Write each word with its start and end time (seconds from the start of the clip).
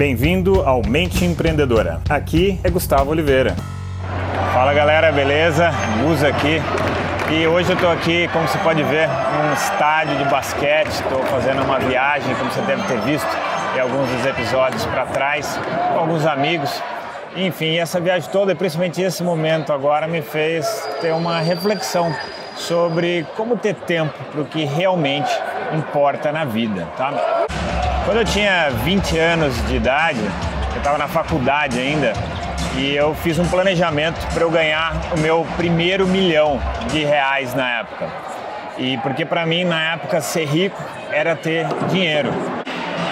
Bem-vindo 0.00 0.62
ao 0.62 0.80
Mente 0.80 1.26
Empreendedora. 1.26 2.00
Aqui 2.08 2.58
é 2.64 2.70
Gustavo 2.70 3.10
Oliveira. 3.10 3.54
Fala 4.54 4.72
galera, 4.72 5.12
beleza? 5.12 5.70
Gus 6.02 6.24
aqui. 6.24 6.56
E 7.30 7.46
hoje 7.46 7.68
eu 7.68 7.74
estou 7.74 7.92
aqui, 7.92 8.26
como 8.32 8.48
você 8.48 8.56
pode 8.60 8.82
ver, 8.82 9.06
num 9.08 9.52
estádio 9.52 10.16
de 10.16 10.24
basquete. 10.24 10.88
Estou 10.88 11.22
fazendo 11.24 11.62
uma 11.62 11.78
viagem, 11.78 12.34
como 12.36 12.50
você 12.50 12.62
deve 12.62 12.82
ter 12.84 12.98
visto 13.02 13.28
em 13.76 13.80
alguns 13.80 14.08
dos 14.08 14.24
episódios 14.24 14.86
para 14.86 15.04
trás, 15.04 15.60
com 15.92 15.98
alguns 15.98 16.24
amigos. 16.24 16.82
Enfim, 17.36 17.76
essa 17.76 18.00
viagem 18.00 18.30
toda, 18.30 18.52
e 18.52 18.54
principalmente 18.54 19.02
esse 19.02 19.22
momento 19.22 19.70
agora, 19.70 20.08
me 20.08 20.22
fez 20.22 20.88
ter 21.02 21.12
uma 21.12 21.40
reflexão 21.40 22.10
sobre 22.56 23.26
como 23.36 23.54
ter 23.54 23.74
tempo 23.74 24.14
para 24.32 24.40
o 24.40 24.46
que 24.46 24.64
realmente 24.64 25.30
importa 25.74 26.32
na 26.32 26.46
vida, 26.46 26.88
tá? 26.96 27.39
Quando 28.10 28.18
eu 28.18 28.24
tinha 28.24 28.70
20 28.82 29.18
anos 29.18 29.66
de 29.68 29.76
idade, 29.76 30.18
eu 30.72 30.78
estava 30.78 30.98
na 30.98 31.06
faculdade 31.06 31.78
ainda, 31.78 32.12
e 32.76 32.92
eu 32.92 33.14
fiz 33.14 33.38
um 33.38 33.46
planejamento 33.46 34.18
para 34.34 34.42
eu 34.42 34.50
ganhar 34.50 34.96
o 35.16 35.20
meu 35.20 35.46
primeiro 35.56 36.08
milhão 36.08 36.60
de 36.90 37.04
reais 37.04 37.54
na 37.54 37.78
época. 37.78 38.08
E 38.76 38.96
porque 38.96 39.24
para 39.24 39.46
mim 39.46 39.62
na 39.62 39.92
época 39.92 40.20
ser 40.20 40.44
rico 40.44 40.76
era 41.12 41.36
ter 41.36 41.68
dinheiro. 41.88 42.32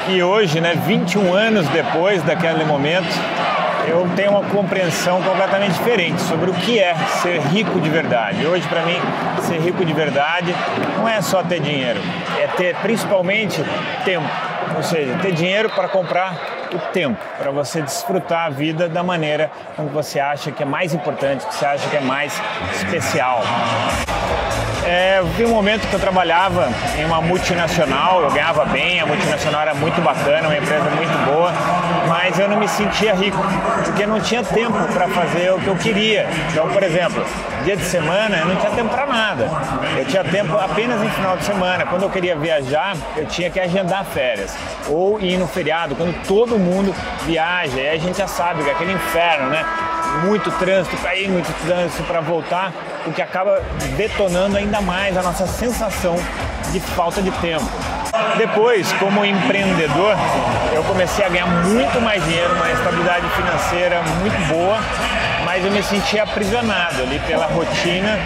E 0.08 0.20
hoje, 0.20 0.60
né, 0.60 0.74
21 0.74 1.32
anos 1.32 1.68
depois 1.68 2.20
daquele 2.24 2.64
momento, 2.64 3.06
eu 3.86 4.04
tenho 4.16 4.32
uma 4.32 4.42
compreensão 4.50 5.22
completamente 5.22 5.74
diferente 5.74 6.20
sobre 6.22 6.50
o 6.50 6.54
que 6.54 6.80
é 6.80 6.96
ser 7.22 7.40
rico 7.52 7.80
de 7.80 7.88
verdade. 7.88 8.44
Hoje, 8.44 8.66
para 8.66 8.82
mim, 8.82 9.00
ser 9.42 9.60
rico 9.60 9.84
de 9.84 9.92
verdade 9.92 10.52
não 10.96 11.08
é 11.08 11.22
só 11.22 11.40
ter 11.40 11.60
dinheiro, 11.60 12.00
é 12.36 12.48
ter 12.48 12.74
principalmente 12.78 13.62
tempo 14.04 14.26
ou 14.76 14.82
seja, 14.82 15.18
ter 15.20 15.32
dinheiro 15.32 15.68
para 15.70 15.88
comprar 15.88 16.36
o 16.72 16.78
tempo, 16.92 17.18
para 17.38 17.50
você 17.50 17.80
desfrutar 17.82 18.46
a 18.46 18.50
vida 18.50 18.88
da 18.88 19.02
maneira 19.02 19.50
como 19.76 19.88
você 19.88 20.20
acha 20.20 20.50
que 20.50 20.62
é 20.62 20.66
mais 20.66 20.94
importante, 20.94 21.46
que 21.46 21.54
você 21.54 21.64
acha 21.64 21.88
que 21.88 21.96
é 21.96 22.00
mais 22.00 22.32
especial. 22.74 23.42
É, 24.88 25.20
vi 25.36 25.44
um 25.44 25.50
momento 25.50 25.86
que 25.86 25.92
eu 25.92 26.00
trabalhava 26.00 26.70
em 26.96 27.04
uma 27.04 27.20
multinacional, 27.20 28.22
eu 28.22 28.30
ganhava 28.30 28.64
bem, 28.64 28.98
a 28.98 29.04
multinacional 29.04 29.60
era 29.60 29.74
muito 29.74 30.00
bacana, 30.00 30.48
uma 30.48 30.56
empresa 30.56 30.88
muito 30.88 31.12
boa, 31.30 31.52
mas 32.08 32.38
eu 32.38 32.48
não 32.48 32.56
me 32.56 32.66
sentia 32.66 33.14
rico, 33.14 33.36
porque 33.84 34.06
não 34.06 34.18
tinha 34.18 34.42
tempo 34.42 34.78
para 34.94 35.06
fazer 35.08 35.52
o 35.52 35.58
que 35.58 35.66
eu 35.66 35.76
queria. 35.76 36.26
Então, 36.50 36.66
por 36.70 36.82
exemplo, 36.82 37.22
dia 37.64 37.76
de 37.76 37.84
semana 37.84 38.38
eu 38.38 38.46
não 38.46 38.56
tinha 38.56 38.70
tempo 38.70 38.88
para 38.88 39.04
nada. 39.04 39.50
Eu 39.94 40.06
tinha 40.06 40.24
tempo 40.24 40.56
apenas 40.56 41.02
em 41.02 41.10
final 41.10 41.36
de 41.36 41.44
semana. 41.44 41.84
Quando 41.84 42.04
eu 42.04 42.10
queria 42.10 42.34
viajar, 42.34 42.96
eu 43.14 43.26
tinha 43.26 43.50
que 43.50 43.60
agendar 43.60 44.06
férias 44.06 44.56
ou 44.88 45.20
ir 45.20 45.36
no 45.36 45.46
feriado, 45.46 45.94
quando 45.96 46.14
todo 46.26 46.58
mundo 46.58 46.94
viaja. 47.26 47.78
E 47.78 47.90
a 47.90 47.98
gente 47.98 48.16
já 48.16 48.26
sabe 48.26 48.62
que 48.62 48.70
é 48.70 48.72
aquele 48.72 48.92
inferno, 48.92 49.50
né? 49.50 49.66
Muito 50.24 50.50
trânsito 50.52 50.96
para 50.96 51.14
ir, 51.14 51.28
muito 51.28 51.52
trânsito 51.64 52.02
para 52.04 52.20
voltar, 52.20 52.72
o 53.06 53.12
que 53.12 53.22
acaba 53.22 53.62
detonando 53.96 54.56
ainda 54.56 54.80
mais 54.80 55.16
a 55.16 55.22
nossa 55.22 55.46
sensação 55.46 56.16
de 56.72 56.80
falta 56.80 57.22
de 57.22 57.30
tempo. 57.32 57.64
Depois, 58.36 58.92
como 58.94 59.24
empreendedor, 59.24 60.14
eu 60.74 60.82
comecei 60.84 61.24
a 61.24 61.28
ganhar 61.28 61.46
muito 61.46 62.00
mais 62.00 62.22
dinheiro, 62.24 62.52
uma 62.54 62.70
estabilidade 62.70 63.28
financeira 63.30 64.02
muito 64.20 64.48
boa, 64.48 64.78
mas 65.44 65.64
eu 65.64 65.70
me 65.70 65.82
sentia 65.82 66.24
aprisionado 66.24 67.02
ali 67.02 67.18
pela 67.20 67.46
rotina 67.46 68.18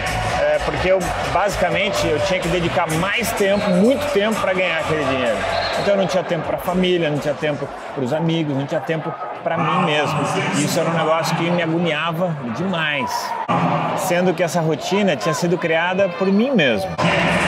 porque 0.65 0.91
eu 0.91 0.99
basicamente 1.33 2.07
eu 2.07 2.19
tinha 2.21 2.39
que 2.39 2.47
dedicar 2.47 2.89
mais 2.93 3.31
tempo, 3.33 3.69
muito 3.69 4.05
tempo 4.13 4.39
para 4.39 4.53
ganhar 4.53 4.79
aquele 4.79 5.03
dinheiro. 5.05 5.37
Então 5.81 5.93
eu 5.93 5.97
não 5.97 6.07
tinha 6.07 6.23
tempo 6.23 6.45
para 6.45 6.57
a 6.57 6.59
família, 6.59 7.09
não 7.09 7.17
tinha 7.17 7.33
tempo 7.33 7.67
para 7.93 8.03
os 8.03 8.13
amigos, 8.13 8.55
não 8.55 8.65
tinha 8.65 8.81
tempo 8.81 9.13
para 9.43 9.57
mim 9.57 9.85
mesmo. 9.85 10.19
Isso 10.57 10.79
era 10.79 10.89
um 10.89 10.93
negócio 10.93 11.35
que 11.35 11.49
me 11.49 11.61
agoniava 11.61 12.35
demais, 12.55 13.31
sendo 13.97 14.33
que 14.33 14.41
essa 14.41 14.61
rotina 14.61 15.15
tinha 15.15 15.33
sido 15.33 15.57
criada 15.57 16.09
por 16.09 16.27
mim 16.27 16.51
mesmo. 16.51 16.89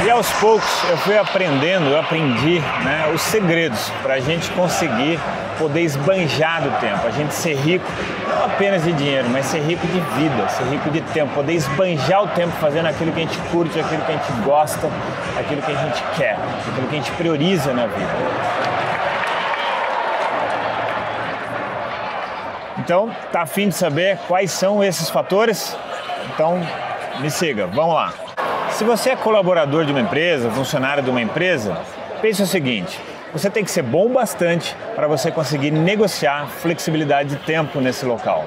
E 0.06 0.10
aos 0.12 0.32
poucos 0.34 0.84
eu 0.90 0.98
fui 0.98 1.18
aprendendo, 1.18 1.90
eu 1.90 2.00
aprendi 2.00 2.60
né, 2.84 3.12
os 3.14 3.22
segredos 3.22 3.90
para 4.04 4.16
a 4.16 4.20
gente 4.20 4.52
conseguir 4.52 5.20
poder 5.58 5.82
esbanjar 5.82 6.62
do 6.62 6.70
tempo, 6.80 7.08
a 7.08 7.12
gente 7.12 7.34
ser 7.34 7.56
rico 7.56 7.86
não 8.28 8.46
apenas 8.46 8.84
de 8.84 8.92
dinheiro, 8.92 9.28
mas 9.30 9.46
ser 9.46 9.62
rico 9.62 9.88
de 9.88 10.00
vida, 10.00 10.48
ser 10.50 10.66
rico 10.66 10.90
de 10.92 11.02
tempo, 11.02 11.34
poder 11.34 11.54
esbanjar 11.54 12.24
o 12.24 12.28
tempo 12.28 12.52
fazendo 12.60 12.88
aquilo 12.88 13.12
que 13.12 13.20
a 13.20 13.24
gente 13.24 13.38
curte, 13.52 13.80
aquilo 13.80 14.02
que 14.02 14.12
a 14.12 14.16
gente 14.16 14.32
gosta, 14.44 14.90
aquilo 15.40 15.62
que 15.62 15.72
a 15.72 15.76
gente 15.76 16.04
quer, 16.18 16.38
aquilo 16.70 16.88
que 16.88 16.96
a 16.96 17.00
gente 17.00 17.12
prioriza 17.14 17.74
na 17.74 17.88
vida. 17.88 18.75
Então, 22.86 23.10
tá 23.32 23.42
afim 23.42 23.70
de 23.70 23.74
saber 23.74 24.20
quais 24.28 24.52
são 24.52 24.84
esses 24.84 25.10
fatores? 25.10 25.76
Então, 26.32 26.62
me 27.20 27.32
siga, 27.32 27.66
vamos 27.66 27.96
lá. 27.96 28.14
Se 28.70 28.84
você 28.84 29.10
é 29.10 29.16
colaborador 29.16 29.86
de 29.86 29.92
uma 29.92 30.02
empresa, 30.02 30.52
funcionário 30.52 31.02
de 31.02 31.10
uma 31.10 31.20
empresa, 31.20 31.76
pense 32.22 32.44
o 32.44 32.46
seguinte: 32.46 33.02
você 33.34 33.50
tem 33.50 33.64
que 33.64 33.72
ser 33.72 33.82
bom 33.82 34.08
bastante 34.10 34.78
para 34.96 35.08
você 35.08 35.32
conseguir 35.32 35.72
negociar 35.72 36.46
flexibilidade 36.46 37.30
de 37.30 37.36
tempo 37.38 37.82
nesse 37.82 38.06
local. 38.06 38.46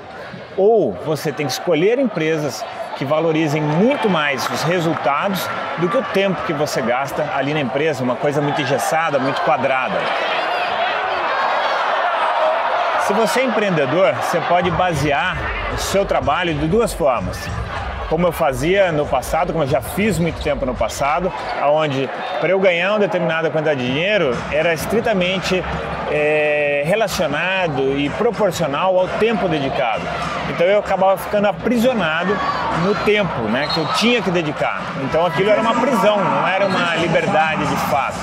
Ou 0.56 0.92
você 0.92 1.32
tem 1.32 1.44
que 1.44 1.50
escolher 1.50 1.98
empresas 1.98 2.64
que 2.96 3.04
valorizem 3.04 3.60
muito 3.60 4.08
mais 4.08 4.48
os 4.50 4.62
resultados 4.62 5.50
do 5.78 5.88
que 5.88 5.96
o 5.96 6.02
tempo 6.14 6.40
que 6.46 6.52
você 6.52 6.80
gasta 6.80 7.28
ali 7.34 7.52
na 7.52 7.60
empresa, 7.60 8.04
uma 8.04 8.14
coisa 8.14 8.40
muito 8.40 8.62
engessada, 8.62 9.18
muito 9.18 9.40
quadrada. 9.40 9.98
Se 13.08 13.14
você 13.14 13.40
é 13.40 13.44
empreendedor, 13.44 14.14
você 14.16 14.38
pode 14.38 14.70
basear 14.70 15.38
o 15.72 15.78
seu 15.78 16.04
trabalho 16.04 16.52
de 16.52 16.66
duas 16.66 16.92
formas 16.92 17.38
como 18.10 18.26
eu 18.26 18.32
fazia 18.32 18.90
no 18.90 19.06
passado, 19.06 19.52
como 19.52 19.64
eu 19.64 19.68
já 19.68 19.82
fiz 19.82 20.18
muito 20.18 20.42
tempo 20.42 20.64
no 20.64 20.74
passado, 20.74 21.30
onde 21.62 22.08
para 22.40 22.48
eu 22.48 22.58
ganhar 22.58 22.92
uma 22.92 22.98
determinada 22.98 23.50
quantidade 23.50 23.80
de 23.80 23.86
dinheiro 23.86 24.36
era 24.50 24.72
estritamente 24.72 25.62
é, 26.10 26.82
relacionado 26.86 27.98
e 27.98 28.08
proporcional 28.10 28.98
ao 28.98 29.08
tempo 29.18 29.46
dedicado. 29.46 30.02
Então 30.48 30.66
eu 30.66 30.78
acabava 30.78 31.18
ficando 31.18 31.48
aprisionado 31.48 32.34
no 32.82 32.94
tempo 33.04 33.42
né, 33.42 33.68
que 33.72 33.78
eu 33.78 33.86
tinha 33.94 34.22
que 34.22 34.30
dedicar. 34.30 34.82
Então 35.04 35.26
aquilo 35.26 35.50
era 35.50 35.60
uma 35.60 35.74
prisão, 35.74 36.16
não 36.16 36.48
era 36.48 36.66
uma 36.66 36.96
liberdade 36.96 37.66
de 37.66 37.76
fato. 37.90 38.18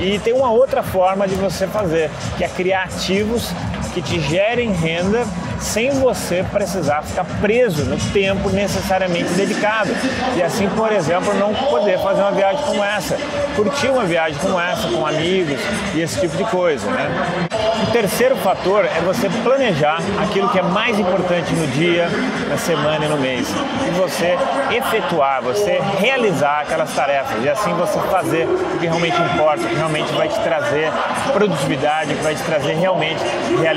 E 0.00 0.16
tem 0.20 0.32
uma 0.32 0.50
outra 0.50 0.80
forma 0.80 1.26
de 1.26 1.34
você 1.34 1.66
fazer, 1.66 2.08
que 2.36 2.44
é 2.44 2.48
criar 2.48 2.84
ativos 2.84 3.52
que 3.88 4.02
te 4.02 4.20
gerem 4.20 4.72
renda 4.72 5.26
sem 5.60 5.90
você 5.90 6.44
precisar 6.52 7.02
ficar 7.02 7.24
preso 7.40 7.84
no 7.84 7.96
tempo 8.12 8.48
necessariamente 8.50 9.30
dedicado. 9.30 9.90
E 10.36 10.42
assim, 10.42 10.68
por 10.70 10.92
exemplo, 10.92 11.34
não 11.34 11.52
poder 11.54 11.98
fazer 11.98 12.20
uma 12.20 12.32
viagem 12.32 12.62
como 12.64 12.82
essa, 12.82 13.16
curtir 13.56 13.88
uma 13.88 14.04
viagem 14.04 14.38
como 14.40 14.58
essa 14.58 14.88
com 14.88 15.06
amigos 15.06 15.60
e 15.94 16.00
esse 16.00 16.20
tipo 16.20 16.36
de 16.36 16.44
coisa. 16.44 16.88
Né? 16.90 17.48
O 17.82 17.90
terceiro 17.90 18.36
fator 18.36 18.84
é 18.84 19.00
você 19.00 19.28
planejar 19.42 19.98
aquilo 20.22 20.48
que 20.48 20.58
é 20.58 20.62
mais 20.62 20.98
importante 20.98 21.52
no 21.52 21.66
dia, 21.68 22.08
na 22.48 22.56
semana 22.56 23.04
e 23.04 23.08
no 23.08 23.16
mês. 23.16 23.48
E 23.86 23.90
você 23.92 24.36
efetuar, 24.70 25.42
você 25.42 25.80
realizar 25.98 26.60
aquelas 26.62 26.92
tarefas 26.94 27.42
e 27.44 27.48
assim 27.48 27.72
você 27.74 27.98
fazer 28.10 28.46
o 28.46 28.78
que 28.78 28.86
realmente 28.86 29.16
importa, 29.20 29.64
o 29.64 29.68
que 29.68 29.74
realmente 29.74 30.12
vai 30.12 30.28
te 30.28 30.38
trazer 30.40 30.90
produtividade, 31.32 32.12
o 32.12 32.16
que 32.16 32.22
vai 32.22 32.34
te 32.34 32.42
trazer 32.42 32.74
realmente 32.74 33.22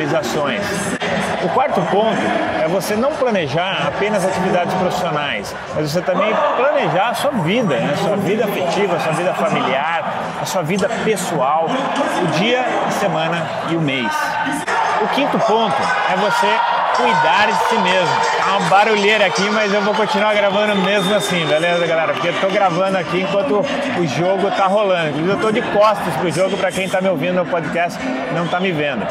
realizações. 0.01 0.61
O 1.43 1.49
quarto 1.49 1.81
ponto 1.89 2.17
é 2.63 2.67
você 2.67 2.95
não 2.95 3.11
planejar 3.11 3.87
apenas 3.87 4.25
atividades 4.25 4.73
profissionais, 4.75 5.55
mas 5.75 5.91
você 5.91 6.01
também 6.01 6.33
planejar 6.55 7.09
a 7.09 7.13
sua 7.13 7.31
vida, 7.31 7.75
né? 7.75 7.93
a 7.93 7.97
sua 7.97 8.15
vida 8.17 8.45
afetiva, 8.45 8.95
a 8.95 8.99
sua 8.99 9.13
vida 9.13 9.33
familiar, 9.33 10.13
a 10.41 10.45
sua 10.45 10.61
vida 10.61 10.89
pessoal, 11.03 11.67
o 11.67 12.39
dia, 12.39 12.63
a 12.87 12.91
semana 12.91 13.47
e 13.69 13.75
o 13.75 13.81
mês. 13.81 14.11
O 15.01 15.07
quinto 15.09 15.39
ponto 15.39 15.75
é 16.11 16.15
você 16.17 16.47
cuidar 16.95 17.47
de 17.47 17.69
si 17.69 17.75
mesmo. 17.79 18.15
Tá 18.37 18.57
uma 18.57 18.69
barulheira 18.69 19.25
aqui, 19.25 19.49
mas 19.49 19.73
eu 19.73 19.81
vou 19.81 19.95
continuar 19.95 20.35
gravando 20.35 20.75
mesmo 20.75 21.13
assim, 21.15 21.43
beleza, 21.47 21.87
galera? 21.87 22.13
Porque 22.13 22.27
eu 22.27 22.39
tô 22.39 22.47
gravando 22.49 22.97
aqui 22.97 23.21
enquanto 23.21 23.65
o 23.99 24.07
jogo 24.07 24.51
tá 24.51 24.67
rolando. 24.67 25.27
Eu 25.27 25.39
tô 25.39 25.51
de 25.51 25.61
costas 25.61 26.13
pro 26.17 26.29
jogo 26.31 26.55
para 26.57 26.71
quem 26.71 26.87
tá 26.87 27.01
me 27.01 27.09
ouvindo 27.09 27.35
no 27.35 27.45
podcast 27.45 27.97
não 28.35 28.47
tá 28.47 28.59
me 28.59 28.71
vendo. 28.71 29.05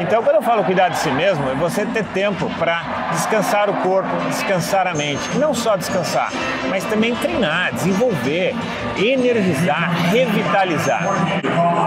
Então, 0.00 0.22
quando 0.22 0.36
eu 0.36 0.42
falo 0.42 0.62
cuidar 0.64 0.88
de 0.88 0.98
si 0.98 1.10
mesmo, 1.10 1.50
é 1.50 1.54
você 1.54 1.84
ter 1.84 2.04
tempo 2.04 2.48
para 2.58 2.82
descansar 3.10 3.68
o 3.68 3.74
corpo, 3.74 4.08
descansar 4.28 4.86
a 4.86 4.94
mente. 4.94 5.20
Não 5.36 5.52
só 5.52 5.76
descansar, 5.76 6.30
mas 6.68 6.84
também 6.84 7.14
treinar, 7.16 7.72
desenvolver, 7.72 8.54
energizar, 8.96 9.90
revitalizar. 10.10 11.02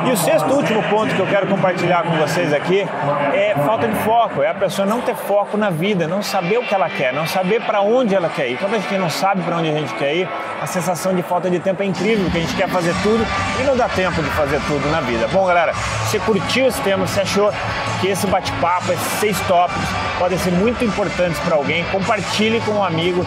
E 0.06 0.12
o 0.12 0.18
sexto 0.18 0.54
último 0.54 0.84
ponto 0.84 1.16
que 1.16 1.22
eu 1.22 1.28
quero 1.28 1.48
compartilhar 1.48 2.04
com 2.04 2.12
vocês 2.18 2.54
aqui 2.54 2.86
é 3.34 3.56
falta 3.66 3.88
de 3.88 3.96
foco, 4.04 4.42
é 4.42 4.50
a 4.50 4.54
pessoa 4.54 4.86
não 4.86 5.00
ter 5.02 5.16
foco 5.16 5.56
na 5.56 5.69
vida, 5.69 6.08
não 6.08 6.22
saber 6.22 6.58
o 6.58 6.63
que 6.63 6.74
ela 6.74 6.90
quer, 6.90 7.13
não 7.13 7.25
saber 7.25 7.62
para 7.62 7.81
onde 7.81 8.13
ela 8.13 8.30
quer 8.30 8.50
ir. 8.50 8.58
Quando 8.58 8.75
a 8.75 8.80
gente 8.80 8.98
não 8.98 9.10
sabe 9.10 9.42
para 9.42 9.56
onde 9.56 9.69
a 9.69 9.74
gente 9.74 9.94
quer 9.94 10.16
ir, 10.16 10.30
a 10.62 10.68
sensação 10.68 11.16
de 11.16 11.24
falta 11.24 11.50
de 11.50 11.60
tempo 11.60 11.81
é 11.81 11.88
incrível, 11.88 12.25
porque 12.25 12.38
a 12.38 12.42
gente 12.42 12.56
quer 12.56 12.69
fazer 12.69 12.94
tudo 13.02 13.25
e 13.60 13.63
não 13.63 13.75
dá 13.75 13.90
tempo 13.90 14.22
de 14.22 14.30
fazer 14.30 14.62
tudo 14.68 14.88
na 14.92 15.02
vida. 15.02 15.28
Bom, 15.30 15.44
galera, 15.48 15.74
você 16.06 16.19
curtiu 16.19 16.68
esse 16.68 16.80
tema, 16.81 17.08
você 17.08 17.22
achou 17.22 17.52
que 18.00 18.08
esse 18.08 18.28
bate-papo, 18.28 18.92
esses 18.94 19.19
seis 19.19 19.40
tópicos, 19.48 19.84
podem 20.19 20.38
ser 20.38 20.52
muito 20.52 20.86
importantes 20.86 21.40
para 21.40 21.56
alguém, 21.56 21.84
compartilhe 21.86 22.62
com 22.62 22.74
um 22.74 22.84
amigo 22.84 23.25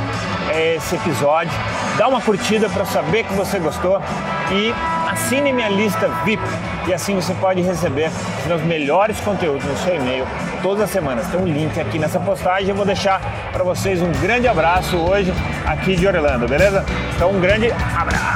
é, 0.49 0.77
esse 0.77 0.95
episódio, 0.95 1.53
dá 1.99 2.07
uma 2.07 2.21
curtida 2.21 2.69
para 2.69 2.85
saber 2.85 3.25
que 3.25 3.35
você 3.35 3.59
gostou 3.59 4.01
e 4.53 4.73
assine 5.15 5.53
minha 5.53 5.69
lista 5.69 6.09
VIP 6.25 6.43
e 6.89 6.93
assim 6.93 7.15
você 7.15 7.33
pode 7.35 7.63
receber 7.63 8.11
os 8.41 8.47
meus 8.47 8.63
melhores 8.63 9.19
conteúdos 9.21 9.65
no 9.65 9.77
seu 9.79 9.95
e-mail 9.95 10.27
todas 10.61 10.83
as 10.83 10.91
semanas. 10.91 11.27
Tem 11.29 11.41
um 11.41 11.47
link 11.47 11.79
aqui 11.81 11.99
nessa 11.99 12.19
postagem. 12.19 12.71
Eu 12.71 12.75
vou 12.75 12.85
deixar 12.85 13.21
para 13.53 13.63
vocês 13.63 14.03
um 14.03 14.11
grande 14.21 14.49
abraço 14.49 14.97
hoje 14.97 15.33
aqui 15.65 15.95
de 15.95 16.07
Orlando, 16.07 16.49
beleza? 16.49 16.85
Então, 17.15 17.31
um 17.31 17.41
grande 17.41 17.71
abraço! 17.71 18.34